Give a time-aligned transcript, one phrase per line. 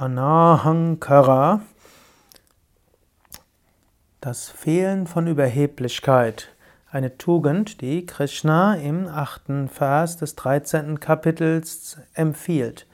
[0.00, 1.60] Anahankara,
[4.20, 6.50] das Fehlen von Überheblichkeit,
[6.88, 11.00] eine Tugend, die Krishna im achten Vers des 13.
[11.00, 12.86] Kapitels empfiehlt.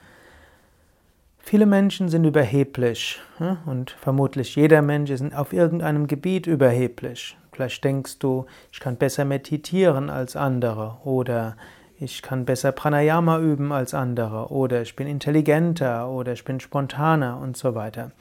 [1.41, 3.21] Viele Menschen sind überheblich
[3.67, 7.37] und vermutlich jeder Mensch ist auf irgendeinem Gebiet überheblich.
[7.53, 11.59] Vielleicht denkst du, ich kann besser meditieren als andere oder
[12.05, 17.39] ich kann besser Pranayama üben als andere oder ich bin intelligenter oder ich bin spontaner
[17.41, 18.13] und so weiter.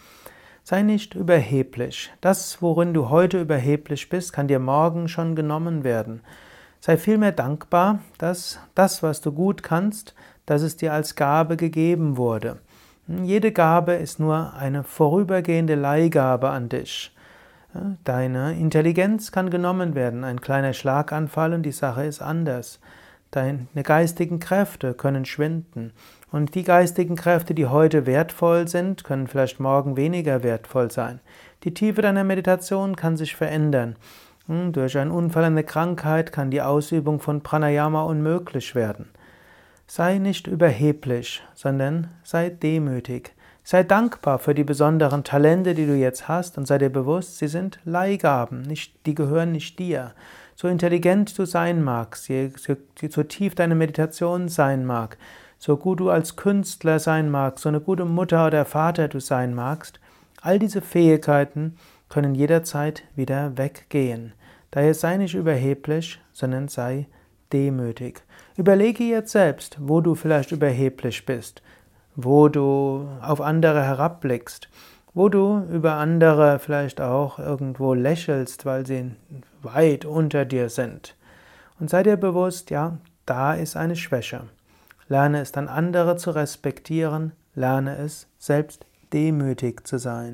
[0.63, 2.12] Sei nicht überheblich.
[2.21, 6.21] Das, worin du heute überheblich bist, kann dir morgen schon genommen werden.
[6.80, 10.15] Sei vielmehr dankbar, dass das, was du gut kannst,
[10.45, 12.59] dass es dir als Gabe gegeben wurde.
[13.07, 17.13] Jede Gabe ist nur eine vorübergehende Leihgabe an dich.
[18.05, 22.79] Deine Intelligenz kann genommen werden, ein kleiner Schlaganfall und die Sache ist anders.
[23.33, 25.91] Deine geistigen Kräfte können schwinden.
[26.31, 31.19] Und die geistigen Kräfte, die heute wertvoll sind, können vielleicht morgen weniger wertvoll sein.
[31.63, 33.95] Die Tiefe deiner Meditation kann sich verändern.
[34.45, 39.09] Hm, durch einen Unfall, eine Krankheit kann die Ausübung von Pranayama unmöglich werden.
[39.87, 43.34] Sei nicht überheblich, sondern sei demütig.
[43.65, 47.47] Sei dankbar für die besonderen Talente, die du jetzt hast und sei dir bewusst, sie
[47.47, 50.13] sind Leihgaben, nicht, die gehören nicht dir.
[50.55, 52.29] So intelligent du sein magst,
[53.09, 55.17] so tief deine Meditation sein mag,
[55.57, 59.53] so gut du als Künstler sein magst, so eine gute Mutter oder Vater du sein
[59.53, 60.01] magst,
[60.41, 61.77] all diese Fähigkeiten
[62.09, 64.34] können jederzeit wieder weggehen.
[64.72, 67.07] Daher sei nicht überheblich, sondern sei
[67.53, 68.23] demütig.
[68.57, 71.61] Überlege jetzt selbst, wo du vielleicht überheblich bist
[72.16, 74.69] wo du auf andere herabblickst,
[75.13, 79.11] wo du über andere vielleicht auch irgendwo lächelst, weil sie
[79.61, 81.16] weit unter dir sind.
[81.79, 84.41] Und sei dir bewusst, ja, da ist eine Schwäche.
[85.07, 90.31] Lerne es dann andere zu respektieren, lerne es selbst demütig zu sein.